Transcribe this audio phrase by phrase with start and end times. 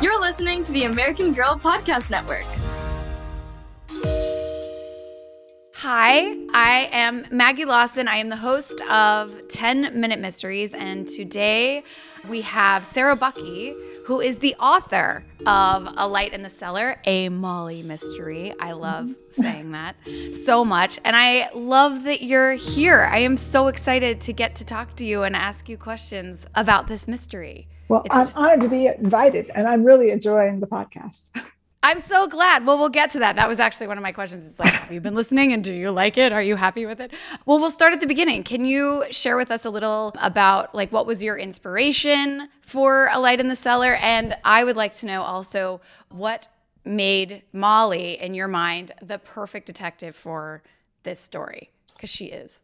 [0.00, 2.46] You're listening to the American Girl Podcast Network.
[5.74, 8.08] Hi, I am Maggie Lawson.
[8.08, 11.84] I am the host of 10 Minute Mysteries, and today
[12.30, 13.74] we have Sarah Buckey,
[14.06, 18.54] who is the author of A Light in the Cellar, a Molly mystery.
[18.58, 19.42] I love mm-hmm.
[19.42, 19.96] saying that
[20.46, 23.00] so much, and I love that you're here.
[23.12, 26.86] I am so excited to get to talk to you and ask you questions about
[26.86, 27.68] this mystery.
[27.90, 31.30] Well, It's I'm just- honored to be invited, and I'm really enjoying the podcast.
[31.82, 32.66] I'm so glad.
[32.66, 33.36] Well, we'll get to that.
[33.36, 34.46] That was actually one of my questions.
[34.46, 36.30] It's like, have you been listening and do you like it?
[36.30, 37.10] Are you happy with it?
[37.46, 38.44] Well, we'll start at the beginning.
[38.44, 43.18] Can you share with us a little about like what was your inspiration for A
[43.18, 43.94] Light in the Cellar?
[43.94, 45.80] And I would like to know also
[46.10, 46.48] what
[46.84, 50.62] made Molly, in your mind, the perfect detective for
[51.02, 51.70] this story?
[51.94, 52.60] Because she is.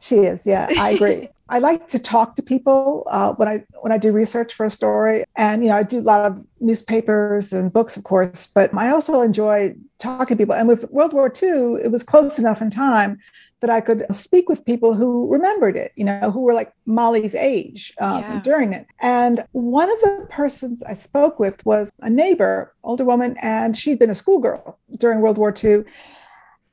[0.00, 1.28] She is, yeah, I agree.
[1.48, 4.70] I like to talk to people uh, when I when I do research for a
[4.70, 8.74] story, and you know I do a lot of newspapers and books, of course, but
[8.74, 10.56] I also enjoy talking to people.
[10.56, 13.20] And with World War II, it was close enough in time
[13.60, 17.34] that I could speak with people who remembered it, you know, who were like Molly's
[17.34, 18.38] age um, Yeah.
[18.40, 18.86] during it.
[19.00, 23.98] And one of the persons I spoke with was a neighbor, older woman, and she'd
[24.00, 25.84] been a schoolgirl during World War II.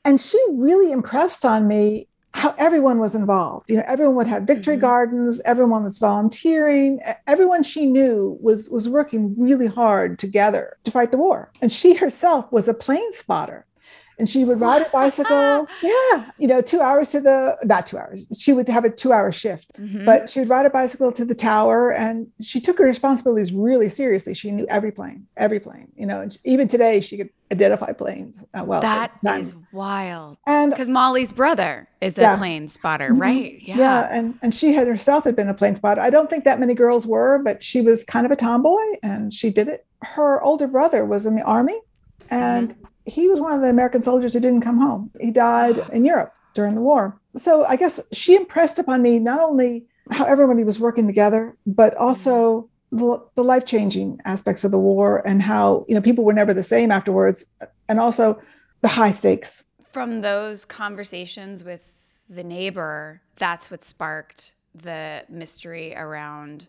[0.04, 3.70] And she really impressed on me how everyone was involved.
[3.70, 4.82] You know, everyone would have victory Mhm.
[4.82, 11.12] gardens, everyone was volunteering, everyone she knew was was working really hard together to fight
[11.12, 11.52] the war.
[11.62, 13.66] And she herself was a plane spotter.
[14.20, 15.68] And she would ride a bicycle.
[15.82, 16.32] yeah.
[16.38, 19.32] You know, two hours to the, not two hours, she would have a two hour
[19.32, 20.06] shift, Mhm.
[20.06, 23.90] but she would ride a bicycle to the tower and she took her responsibilities really
[23.90, 24.34] seriously.
[24.34, 28.36] She knew every plane, every plane, you know, and even today she could identify planes
[28.54, 28.82] uh, well.
[28.82, 29.42] that at the time.
[29.42, 30.38] is wild.
[30.48, 32.38] and Because Molly's brother is a Yeah.
[32.38, 33.22] plane spotter, Mhm.
[33.22, 33.58] right?
[33.62, 34.08] Yeah.
[34.12, 36.02] and and she had herself had been a plane spotter.
[36.02, 39.34] I don't think that many girls were, but she was kind of a tomboy and
[39.34, 39.86] she did it.
[40.02, 41.80] Her older brother was in the army
[42.30, 45.12] and he was one of the American soldiers who didn't come home.
[45.20, 47.20] He died in Europe during the war.
[47.36, 51.96] So I guess she impressed upon me not only how everybody was working together, but
[51.96, 56.54] also the, the life-changing aspects of the war and how, you know, people were never
[56.54, 57.46] the same afterwards
[57.90, 58.40] and also
[58.82, 59.64] the high stakes.
[59.92, 61.96] From those conversations with
[62.30, 66.68] the neighbor, that's what sparked the mystery around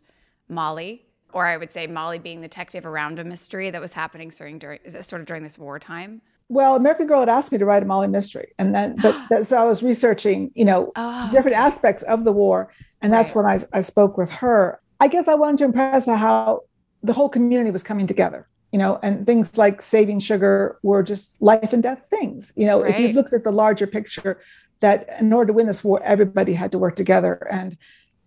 [0.48, 4.30] Molly, or I would say Molly being the detective around a mystery that was happening
[4.30, 6.22] during, during sort of during this wartime.
[6.48, 9.48] Well, American Girl had asked me to write a Molly mystery, and then but that's
[9.48, 12.70] so I was researching, you know, Oh, different aspects of the war,
[13.02, 13.44] and that's Right.
[13.44, 14.80] when I, I spoke with her.
[15.00, 16.60] I guess I wanted to impress her how
[17.02, 21.40] the whole community was coming together, you know, and things like saving sugar were just
[21.42, 22.52] life and death things.
[22.56, 24.40] You know, if you looked at the larger picture,
[24.80, 27.76] that in order to win this war, everybody had to work together, and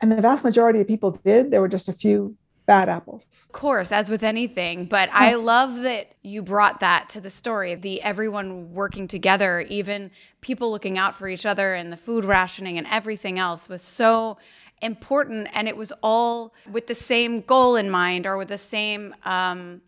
[0.01, 1.51] and the vast majority of people did.
[1.51, 2.35] There were just a few
[2.67, 3.25] bad apples.
[3.31, 7.73] Of course, as with anything, but I love that you brought that to the story.
[7.73, 10.11] The everyone working together, even
[10.41, 14.37] people looking out for each other and the food rationing and everything else was so
[14.83, 19.15] important and it was all with the same goal in mind or with the same
[19.25, 19.81] um,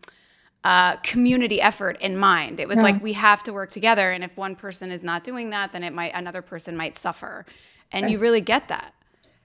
[0.64, 2.58] uh, community effort in mind.
[2.58, 2.82] It was Yeah.
[2.82, 5.84] like we have to work together, and if one person is not doing that, then
[5.84, 7.46] it might another person might suffer,
[7.92, 8.92] and you really get that.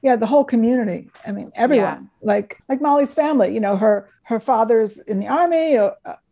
[0.06, 3.96] Yeah the whole community i mean everyone like like molly's family you know her
[4.32, 5.90] her father's in the army uh,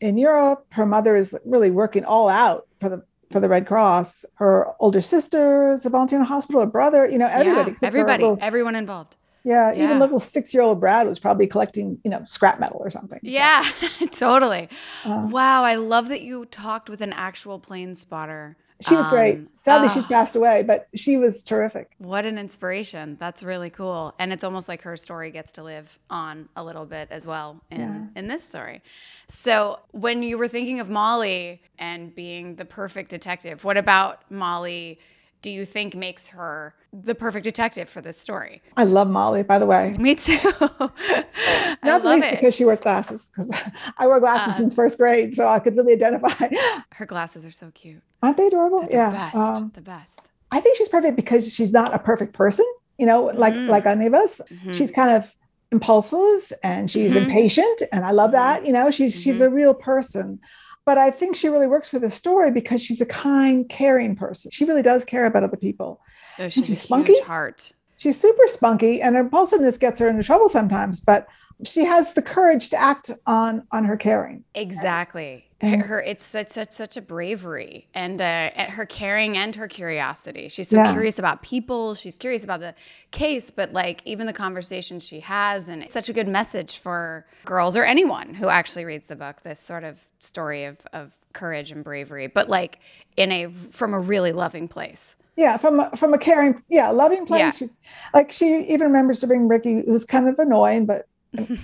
[0.07, 3.00] in europe her mother is really working all out for the
[3.31, 7.17] for the red cross her older sisters a volunteer in a hospital a brother you
[7.17, 9.16] know everybody yeah, everybody, little- everyone involved.
[9.44, 9.83] yeah, yeah.
[9.85, 13.62] even little six-year-old brad was probably collecting you know scrap metal or something So, Yeah,
[14.25, 14.69] totally.
[15.03, 18.56] uh, Wow, I love that you talked with an actual plane spotter.
[18.88, 19.94] She was great Um, sadly ah.
[19.94, 23.17] she's passed away but she was terrific What an inspiration.
[23.19, 24.13] That's really cool.
[24.19, 27.61] And it's almost like her story gets to live on a little bit as well
[27.71, 28.19] in, Yeah.
[28.19, 28.81] in this story.
[29.29, 35.00] So, when you were thinking of Molly and being the perfect detective, what about Molly
[35.44, 38.62] do you think makes her the perfect detective for this story?
[38.78, 40.40] i love molly by the way Me too.
[41.84, 42.31] Not least it.
[42.31, 43.51] because she wears glasses because
[43.98, 46.50] i wore glasses Uh, since first grade so i could really identify
[46.94, 48.01] her glasses are so cute.
[48.24, 49.36] aren't they adorable They're yeah the best.
[49.36, 50.19] um, the best.
[50.51, 52.66] I think she's perfect because she's not a perfect person,
[53.00, 53.69] you know, like Mhm.
[53.69, 54.39] like any of us.
[54.51, 54.75] Mhm.
[54.78, 55.36] She's kind of
[55.72, 57.24] impulsive and she's Mhm.
[57.24, 58.34] impatient, and I love Mhm.
[58.42, 58.66] that.
[58.68, 59.44] You know, she's she's Mm-hmm.
[59.51, 60.39] a real person.
[60.85, 64.51] But I think she really works for the story because she's a kind, caring person.
[64.51, 66.01] She really does care about other people.
[66.39, 67.19] Oh, she's she's spunky.
[67.21, 67.71] heart.
[67.95, 71.27] she's super spunky and her impulsiveness gets her into trouble sometimes, but
[71.63, 74.44] she has the courage to act on on her caring.
[74.56, 75.45] Exactly.
[75.63, 80.50] Her, her it's such, such a bravery and uh, her caring and her curiosity.
[80.50, 80.92] She's so Yeah.
[80.92, 81.95] curious about people.
[81.95, 82.75] She's curious about the
[83.12, 87.25] case, but like even the conversations she has, and it's such a good message for
[87.45, 89.42] girls or anyone who actually reads the book.
[89.44, 92.80] This sort of story of of courage and bravery, but like
[93.18, 95.15] in a from a really loving place.
[95.36, 97.39] Yeah, from a, from a caring, yeah, loving place.
[97.39, 97.51] Yeah.
[97.51, 97.80] She's
[98.13, 101.07] like she even remembers to bring Ricky, who's kind of annoying, but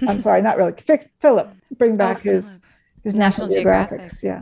[0.07, 0.73] I'm sorry, not really.
[1.21, 2.63] Philip, bring back his Oh, Philip.
[3.15, 4.01] National National, Geographic.
[4.01, 4.23] Geographics.
[4.23, 4.41] Yeah,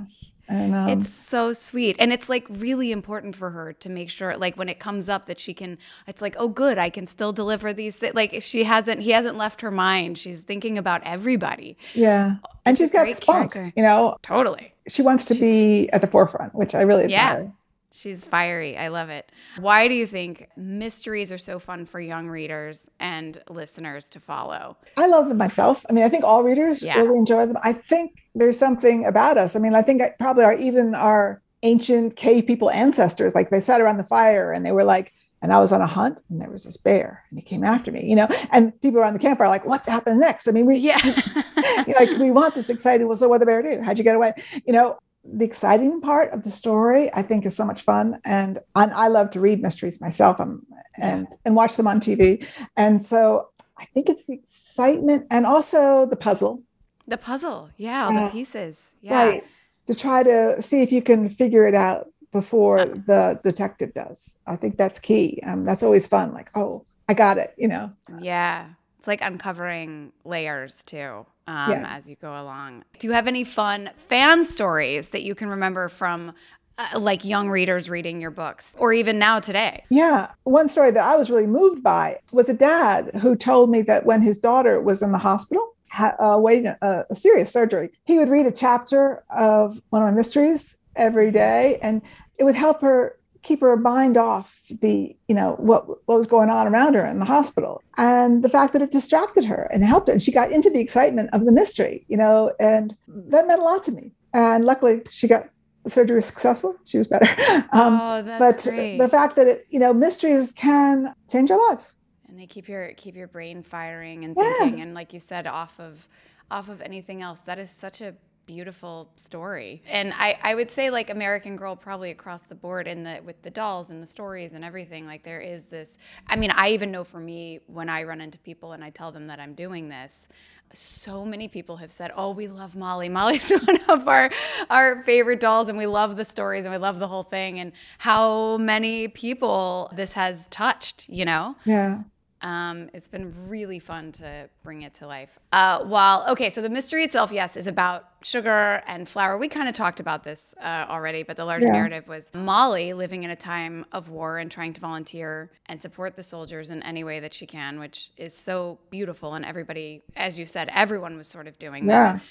[0.49, 1.95] and um, It's so sweet.
[1.99, 5.25] And it's like really important for her to make sure like when it comes up
[5.25, 5.77] that she can
[6.07, 9.35] it's like, "Oh good, I can still deliver these thi-" like she hasn't he hasn't
[9.37, 10.17] left her mind.
[10.17, 11.77] She's thinking about everybody.
[11.93, 12.35] yeah,
[12.65, 13.51] and it's she's got spunk.
[13.53, 13.73] character.
[13.75, 14.73] You know, Totally.
[14.87, 17.47] she wants to be at the forefront, which I really Yeah.
[17.91, 18.77] She's fiery.
[18.77, 19.31] I love it.
[19.59, 24.77] Why do you think mysteries are so fun for young readers and listeners to follow?
[24.97, 25.85] I love them myself.
[25.89, 26.99] I mean, I think all readers Yeah.
[26.99, 27.57] really enjoy them.
[27.63, 29.55] I think there's something about us.
[29.55, 33.59] I mean, I think I, probably our even our ancient cave people ancestors, like they
[33.61, 36.41] sat around the fire and they were like, and I was on a hunt and
[36.41, 39.19] there was this bear and he came after me, you know, and people around the
[39.19, 40.47] campfire are like, what's happening next?
[40.47, 40.97] I mean, we Yeah.
[41.87, 43.07] like we want this exciting.
[43.07, 43.81] Well, so what the bear do?
[43.81, 44.33] How'd you get away?
[44.65, 44.97] You know,
[45.31, 49.07] the exciting part of the story, I think, is so much fun, and and I
[49.07, 50.65] love to read mysteries myself, um,
[50.97, 52.45] and and watch them on TV,
[52.75, 56.63] and so I think it's the excitement and also the puzzle,
[57.07, 57.69] the puzzle.
[57.77, 58.91] Yeah, all the pieces.
[59.01, 59.25] Yeah.
[59.25, 59.43] right?
[59.87, 64.37] To try to see if you can figure it out before the detective does.
[64.45, 65.39] I think that's key.
[65.45, 66.33] Um, that's always fun.
[66.33, 67.53] Like, oh, I got it.
[67.57, 67.91] You know.
[68.19, 68.69] Yeah.
[68.99, 71.95] It's like uncovering layers too um, Yeah.
[71.95, 72.83] as you go along.
[72.99, 76.33] Do you have any fun fan stories that you can remember from
[76.77, 79.83] uh, like young readers reading your books or even now today?
[79.89, 80.31] Yeah.
[80.43, 84.05] One story that I was really moved by was a dad who told me that
[84.05, 88.29] when his daughter was in the hospital, uh, waiting a, a serious surgery, he would
[88.29, 92.01] read a chapter of one of my mysteries every day, and
[92.37, 93.16] it would help her
[93.47, 94.49] keep her mind off
[94.81, 98.49] the, you know, what what was going on around her in the hospital, and the
[98.57, 101.45] fact that it distracted her and helped her, and she got into the excitement of
[101.45, 102.95] the mystery, you know, and
[103.33, 104.13] that meant a lot to me.
[104.33, 105.43] And luckily, she got
[105.83, 106.75] the surgery was successful.
[106.85, 107.27] She was better.
[107.73, 108.97] Um, oh, that's but great.
[108.97, 111.93] the fact that it, you know, mysteries can change our lives.
[112.27, 114.43] and they keep your keep your brain firing and Yeah.
[114.59, 116.07] thinking and like you said off of
[116.51, 118.09] off of anything else that is such a
[118.47, 123.03] beautiful story and i i would say like american girl probably across the board in
[123.03, 125.97] the with the dolls and the stories and everything like there is this
[126.27, 129.11] i mean i even know for me when i run into people and i tell
[129.11, 130.27] them that i'm doing this
[130.73, 133.09] so many people have said, "Oh, we love Molly.
[133.17, 134.29] Molly's one of our
[134.69, 137.71] our favorite dolls, and we love the stories, and we love the whole thing." And
[137.99, 141.55] how many people this has touched, you know?
[141.65, 141.99] Yeah.
[142.41, 145.39] Um, it's been really fun to bring it to life.
[145.51, 149.37] Uh, while okay, so the mystery itself, yes, is about sugar and flour.
[149.37, 151.71] We kind of talked about this uh, already, but the larger Yeah.
[151.73, 156.15] narrative was Molly living in a time of war and trying to volunteer and support
[156.15, 159.33] the soldiers in any way that she can, which is so beautiful.
[159.33, 162.13] And everybody, as you said, everyone was sort of doing Yeah.
[162.13, 162.21] this.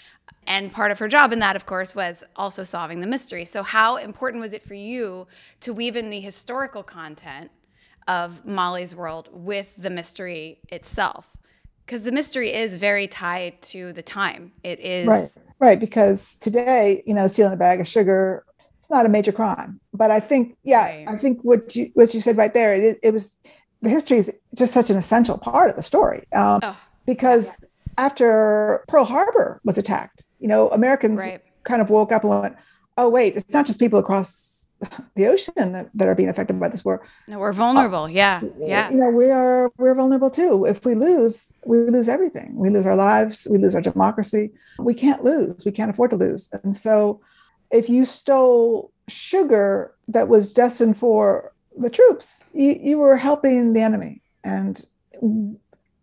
[0.49, 3.45] And part of her job in that, of course, was also solving the mystery.
[3.45, 5.27] So, how important was it for you
[5.61, 7.51] to weave in the historical content
[8.09, 11.33] of Molly's world with the mystery itself?
[11.85, 14.53] Because the mystery is very tied to the time.
[14.65, 15.07] It is.
[15.07, 15.29] Right.
[15.61, 15.81] Right.
[15.81, 18.45] Because today, you know, stealing a bag of sugar,
[18.79, 19.81] it's not a major crime.
[19.95, 21.05] But I think, yeah, Right.
[21.09, 23.37] I think what you what you said right there, it, it was
[23.83, 26.25] the history is just such an essential part of the story.
[26.35, 26.77] Um, Oh,
[27.07, 27.51] because
[27.99, 31.41] after Pearl Harbor was attacked, you know, Americans Right.
[31.65, 32.57] kind of woke up and went,
[32.97, 34.56] "Oh, wait, it's not just people across
[35.15, 37.03] the ocean that, that are being affected by this war.
[37.29, 38.05] No, we're vulnerable.
[38.05, 38.43] Uh, yeah.
[38.59, 38.91] Yeah.
[38.91, 40.65] You know, we are we're vulnerable too.
[40.67, 42.55] If we lose, we lose everything.
[42.57, 43.47] We lose our lives.
[43.51, 44.51] We lose our democracy.
[44.79, 45.65] We can't lose.
[45.65, 46.51] We can't afford to lose.
[46.63, 47.21] And so,
[47.71, 53.81] if you stole sugar that was destined for the troops, you, you were helping the
[53.81, 54.23] enemy.
[54.45, 54.85] And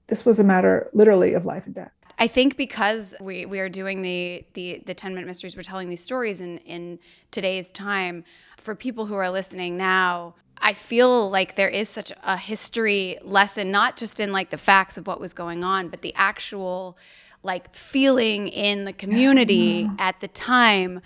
[0.07, 1.91] this was a matter literally of life and death.
[2.19, 5.89] I think because we, we are doing the, the the 10 minute mysteries, we're telling
[5.89, 6.99] these stories in, in
[7.31, 8.23] today's time.
[8.57, 13.71] For people who are listening now, I feel like there is such a history lesson,
[13.71, 16.97] not just in like the facts of what was going on, but the actual
[17.43, 21.01] like feeling in the community at the time.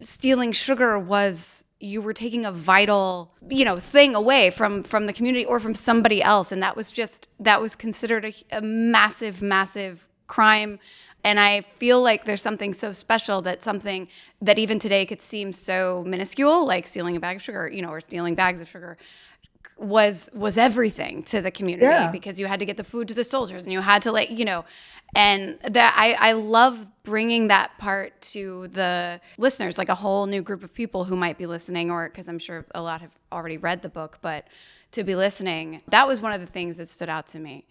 [0.00, 5.12] Stealing sugar was you were taking a vital you know thing away from from the
[5.12, 9.40] community or from somebody else and that was just that was considered a, a massive
[9.40, 10.06] massive
[10.36, 10.72] crime
[11.28, 14.02] and i feel like there's something so special that something
[14.48, 17.90] that even today could seem so minuscule like stealing a bag of sugar you know
[17.96, 18.92] or stealing bags of sugar
[19.76, 22.10] was was everything to the community Yeah.
[22.10, 24.30] because you had to get the food to the soldiers and you had to like
[24.30, 24.64] you know
[25.16, 30.42] and that I, I love bringing that part to the listeners like a whole new
[30.42, 33.56] group of people who might be listening or because i'm sure a lot have already
[33.56, 34.46] read the book but
[34.92, 37.64] to be listening that was one of the things that stood out to me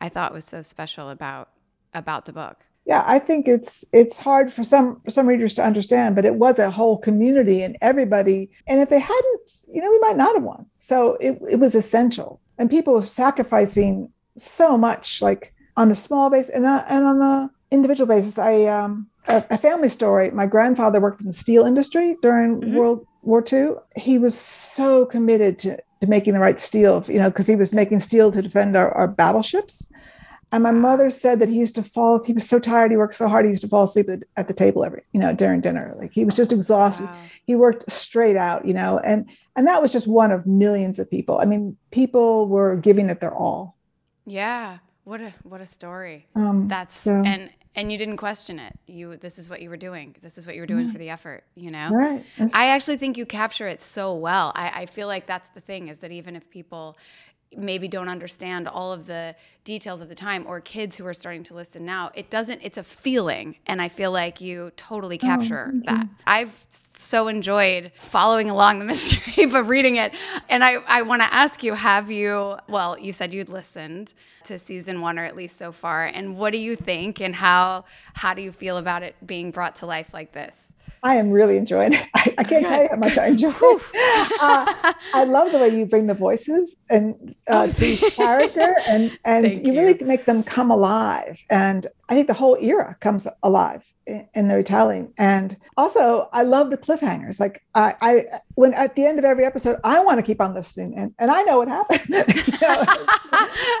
[0.00, 1.48] i thought was so special about
[1.94, 5.62] about the book Yeah, I think it's it's hard for some for some readers to
[5.70, 8.40] understand, but it was a whole community and everybody.
[8.68, 10.66] And if they hadn't, you know, we might not have won.
[10.90, 10.96] So
[11.26, 15.42] it, it was essential, and people were sacrificing so much, like
[15.76, 17.36] on a small base and uh, and on the
[17.70, 18.38] individual basis.
[18.38, 18.92] I um
[19.28, 20.30] a, a family story.
[20.30, 22.74] My grandfather worked in the steel industry during Mhm.
[22.78, 23.66] World War II.
[23.96, 24.34] He was
[24.74, 25.70] so committed to
[26.00, 28.90] to making the right steel, you know, because he was making steel to defend our,
[29.00, 29.88] our battleships.
[30.54, 33.14] And my mother said that he used to fall, he was so tired, he worked
[33.16, 35.60] so hard, he used to fall asleep at, at the table every, you know, during
[35.60, 35.94] dinner.
[35.98, 37.06] Like he was just exhausted.
[37.06, 37.18] Wow.
[37.44, 41.10] He worked straight out, you know, and and that was just one of millions of
[41.10, 41.38] people.
[41.38, 43.76] I mean, people were giving it their all.
[44.26, 48.72] yeah what a what a story Um, that's so- and and you didn't question it
[48.86, 51.10] you this is what you were doing this is what you were doing for the
[51.10, 52.20] effort you know right.
[52.36, 54.46] It's- I actually think you capture it so well.
[54.54, 56.96] I, I feel like that's the thing is that even if people
[57.70, 61.42] maybe don't understand all of the details of the time or kids who are starting
[61.44, 63.56] to listen now, it doesn't, it's a feeling.
[63.66, 66.06] And I feel like you totally capture that.
[66.26, 66.52] I've
[66.96, 70.12] so enjoyed following along the mystery, but reading it.
[70.48, 74.12] And I, I want to ask you have you, well, you said you'd listened
[74.44, 76.04] to season one or at least so far.
[76.04, 79.76] And what do you think and how, how do you feel about it being brought
[79.76, 80.72] to life like this?
[81.04, 82.06] I am really enjoying it.
[82.14, 83.82] I, I can't tell you how much I enjoy it.
[84.40, 88.74] Uh, I love the way you bring the voices and uh, Oh, to each character,
[88.86, 89.80] and and Thank you, you.
[89.80, 91.42] really make them come alive.
[91.50, 95.12] And I think the whole era comes alive in, in the retelling.
[95.18, 97.40] And also, I love the cliffhangers.
[97.40, 100.54] Like I, I when at the end of every episode, I want to keep on
[100.54, 102.00] listening, and and I know what happened.
[102.60, 102.74] Know,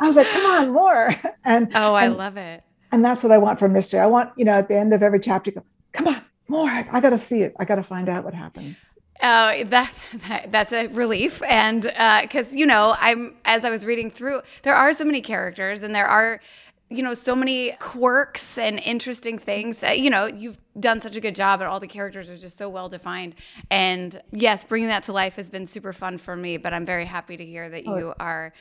[0.02, 1.14] was like, come on, more.
[1.44, 2.62] And Oh, I and, love it.
[2.92, 4.00] and that's what I want from mystery.
[4.00, 6.22] I want you know at the end of every chapter, you go, come on,
[6.54, 6.70] more.
[6.70, 7.54] I, I got to see it.
[7.58, 8.98] I got to find out what happens.
[9.22, 9.92] Oh, that,
[10.28, 11.82] that that's a relief, and
[12.22, 15.94] because you know, I'm as I was reading through, there are so many characters, and
[15.94, 16.40] there are,
[16.90, 19.84] you know, so many quirks and interesting things.
[19.84, 22.56] Uh, you know, you've done such a good job, and all the characters are just
[22.56, 23.36] so well defined.
[23.70, 26.56] And yes, bringing that to life has been super fun for me.
[26.56, 28.52] But I'm very happy to hear that you are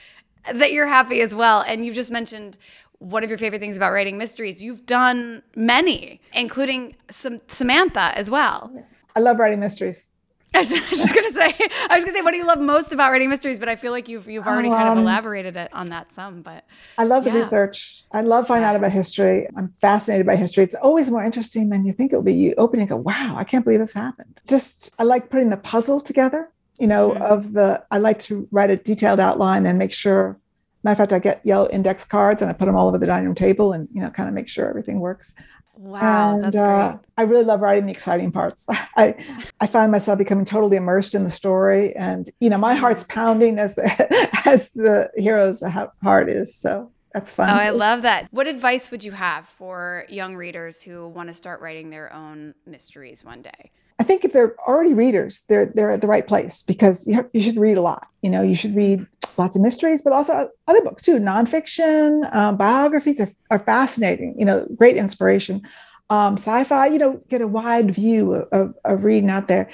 [0.53, 1.63] that you're happy as well.
[1.67, 2.57] And you've just mentioned
[3.03, 4.63] one of your favorite things about writing mysteries.
[4.63, 8.72] You've done many, including some Samantha as well.
[9.15, 10.12] I love writing mysteries.
[10.55, 11.51] I was, just gonna say,
[11.89, 13.57] I was gonna say, what do you love most about writing mysteries?
[13.57, 16.43] But I feel like you've you've already kind of Um, elaborated it on that some.
[16.43, 16.63] But
[16.98, 17.43] I love the Yeah.
[17.43, 18.03] research.
[18.12, 19.48] I love finding out about history.
[19.57, 20.63] I'm fascinated by history.
[20.63, 22.33] It's always more interesting than you think it will be.
[22.33, 24.41] You open and go, wow, I can't believe this happened.
[24.48, 27.22] Just, I like putting the puzzle together, you know, Mhm.
[27.22, 30.38] of the, I like to write a detailed outline and make sure,
[30.83, 33.05] matter of fact, I get yellow index cards and I put them all over the
[33.05, 35.33] dining room table and, you know, kind of make sure everything works.
[35.75, 36.99] wow, and that's uh, great.
[37.17, 38.65] I really love writing the exciting parts.
[38.69, 39.15] I
[39.59, 43.57] I find myself becoming totally immersed in the story, and you know my heart's pounding
[43.59, 45.63] as the as the hero's
[46.03, 46.55] heart is.
[46.55, 47.49] So that's fun.
[47.49, 48.27] Oh, I love that.
[48.31, 52.55] What advice would you have for young readers who want to start writing their own
[52.65, 53.71] mysteries one day?
[53.99, 57.29] I think if they're already readers, they're they're at the right place because you have,
[57.33, 58.07] you should read a lot.
[58.21, 59.01] You know, you should read
[59.37, 61.19] lots of mysteries, but also other books too.
[61.19, 64.35] Nonfiction, um, biographies are, are fascinating.
[64.37, 65.61] You know, great inspiration.
[66.09, 69.69] Um, sci-fi, you know, get a wide view of, of, of reading out there.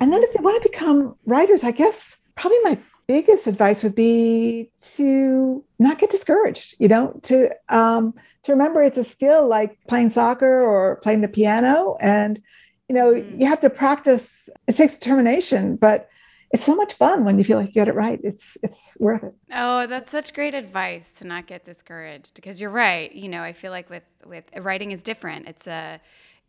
[0.00, 3.94] And then if they want to become writers, I guess probably my biggest advice would
[3.94, 6.76] be to not get discouraged.
[6.78, 8.14] You know, to um,
[8.44, 12.40] to remember it's a skill like playing soccer or playing the piano, and
[12.88, 13.40] you know Mm.
[13.40, 14.48] you have to practice.
[14.66, 16.08] It takes determination, but
[16.52, 18.20] it's so much fun when you feel like you got it right.
[18.22, 19.34] It's it's worth it.
[19.52, 23.10] Oh, that's such great advice to not get discouraged because you're right.
[23.12, 25.48] You know, I feel like with with writing is different.
[25.48, 26.00] It's a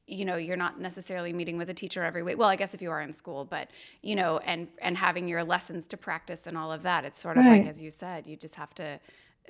[0.05, 2.38] you know, you're not necessarily meeting with a teacher every week.
[2.38, 3.69] Well, I guess if you are in school, but
[4.01, 7.05] you know, and and having your lessons to practice and all of that.
[7.05, 9.00] It's sort of like as you said, you just have to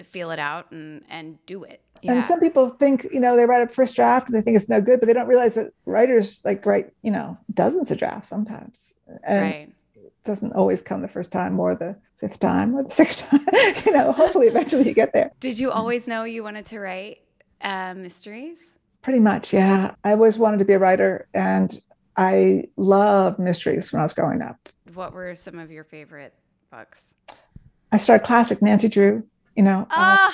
[0.03, 1.81] feel it out and and do it.
[2.03, 4.67] And some people think, you know, they write a first draft and they think it's
[4.69, 8.27] no good, but they don't realize that writers like write, you know, dozens of drafts
[8.29, 8.95] sometimes.
[9.23, 9.69] And right.
[10.23, 13.45] Doesn't always come the first time or the fifth time or the sixth time.
[13.85, 15.31] you know, hopefully eventually you get there.
[15.39, 17.19] Did you always know you wanted to write
[17.61, 18.59] uh, mysteries?
[19.01, 19.95] Pretty much, yeah.
[20.03, 21.77] I always wanted to be a writer and
[22.15, 24.69] I loved mysteries when I was growing up.
[24.93, 26.33] What were some of your favorite
[26.71, 27.13] books?
[27.91, 29.23] I started classic Nancy Drew,
[29.55, 29.81] you know.
[29.91, 30.31] uh,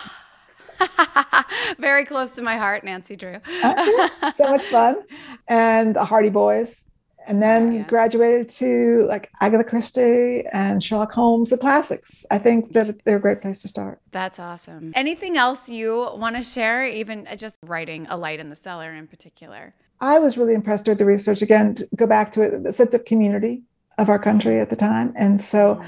[0.82, 1.46] Ah,
[1.80, 3.38] very close to my heart, Nancy Drew.
[3.64, 4.98] uh, so much fun.
[5.48, 6.89] And the Hardy Boys.
[7.30, 7.84] And then Yeah.
[7.84, 12.26] graduated to like Agatha Christie and Sherlock Holmes, the classics.
[12.32, 14.00] I think that they're a great place to start.
[14.12, 14.92] That's awesome.
[14.96, 15.92] Anything else you
[16.24, 19.74] want to share, even uh, just writing A Light in the Cellar in particular?
[20.02, 21.42] I was really impressed with the research.
[21.42, 23.62] Again, to go back to it, the sense of community
[23.98, 25.14] of our country at the time.
[25.16, 25.82] And so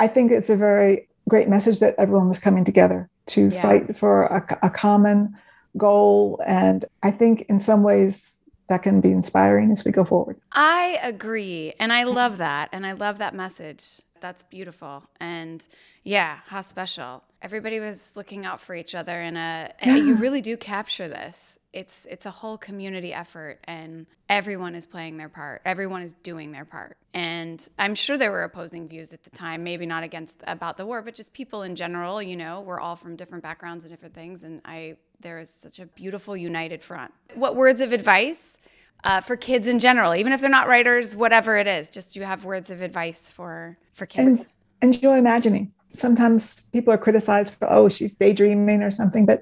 [0.00, 3.62] I think it's a very great message that everyone was coming together to Yeah.
[3.62, 5.36] fight for a, a common
[5.76, 6.40] goal.
[6.46, 8.37] And I think in some ways
[8.68, 10.40] that can be inspiring as we go forward.
[10.52, 11.72] I agree.
[11.80, 12.68] And I love that.
[12.72, 14.00] And I love that message.
[14.20, 15.04] That's beautiful.
[15.20, 15.66] And
[16.04, 17.22] yeah, how special.
[17.40, 21.58] Everybody was looking out for each other and and you really do capture this.
[21.72, 25.62] It's it's a whole community effort and everyone is playing their part.
[25.64, 26.96] Everyone is doing their part.
[27.14, 30.86] And I'm sure there were opposing views at the time, maybe not against about the
[30.86, 34.14] war, but just people in general, you know, we're all from different backgrounds and different
[34.14, 37.12] things and I there is such a beautiful united front.
[37.34, 38.56] What words of advice
[39.04, 42.20] uh, for kids in general, even if they're not writers, whatever it is, just do
[42.20, 44.40] you have words of advice for for kids.
[44.80, 45.72] And enjoy imagining.
[45.98, 49.40] Sometimes people are criticized for, oh, she's daydreaming or something, but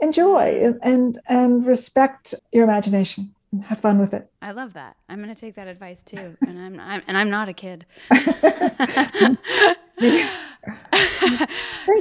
[0.00, 4.30] enjoy and and, respect your imagination and have fun with it.
[4.42, 4.96] I love that.
[5.08, 7.86] I'm going to take that advice too, and I'm, I'm and I'm not a kid.
[10.00, 10.26] you.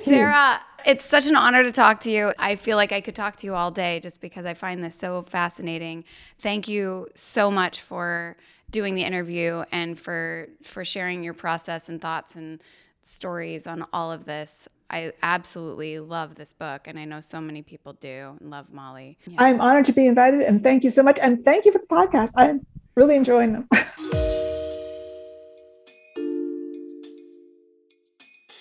[0.04, 2.34] Sarah, it's such an honor to talk to you.
[2.38, 4.96] I feel like I could talk to you all day just because I find this
[4.96, 6.04] so fascinating.
[6.40, 8.36] Thank you so much for
[8.72, 12.62] doing the interview and for for sharing your process and thoughts and
[13.04, 14.68] stories on all of this.
[14.90, 19.18] I absolutely love this book, and I know so many people do and love Molly.
[19.26, 19.38] Yeah.
[19.40, 21.18] I'm honored to be invited and thank you so much.
[21.22, 22.32] And thank you for the podcast.
[22.36, 23.70] I'm really enjoying them.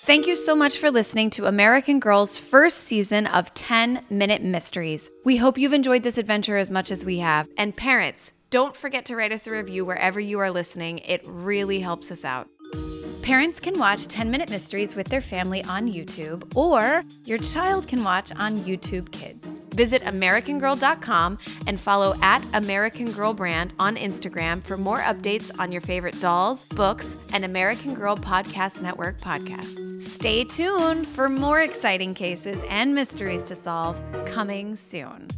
[0.04, 5.08] Thank you so much for listening to American Girl's first season of 10 Minute Mysteries.
[5.25, 7.49] We hope you've enjoyed this adventure as much as we have.
[7.56, 11.78] And parents, don't forget to write us a review wherever you are listening, it really
[11.78, 12.49] helps us out.
[13.23, 18.02] Parents can watch 10 Minute Mysteries with their family on YouTube, or your child can
[18.02, 19.61] watch on YouTube Kids.
[19.71, 21.38] Visit AmericanGirl.com
[21.69, 26.69] and follow at American Girl Brand on Instagram for more updates on your favorite dolls,
[26.71, 30.02] books, and American Girl Podcast Network podcasts.
[30.02, 35.29] Stay tuned for more exciting cases and mysteries to solve coming soon.